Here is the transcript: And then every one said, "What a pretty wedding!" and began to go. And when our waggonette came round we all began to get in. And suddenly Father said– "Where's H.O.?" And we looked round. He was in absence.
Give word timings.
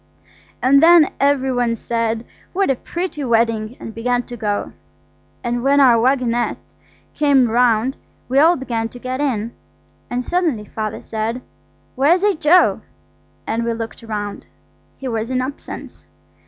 And 0.63 0.81
then 0.81 1.11
every 1.19 1.53
one 1.53 1.75
said, 1.75 2.25
"What 2.53 2.71
a 2.71 2.75
pretty 2.75 3.23
wedding!" 3.23 3.77
and 3.79 3.93
began 3.93 4.23
to 4.23 4.35
go. 4.35 4.73
And 5.43 5.61
when 5.63 5.79
our 5.79 5.99
waggonette 6.01 6.57
came 7.13 7.47
round 7.51 7.97
we 8.27 8.39
all 8.39 8.55
began 8.55 8.89
to 8.89 8.97
get 8.97 9.21
in. 9.21 9.53
And 10.09 10.25
suddenly 10.25 10.65
Father 10.65 11.03
said– 11.03 11.43
"Where's 11.95 12.23
H.O.?" 12.23 12.81
And 13.45 13.63
we 13.63 13.73
looked 13.73 14.01
round. 14.01 14.47
He 14.97 15.07
was 15.07 15.29
in 15.29 15.39
absence. 15.39 16.07